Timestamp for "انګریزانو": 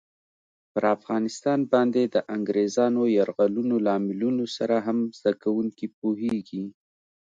2.35-3.01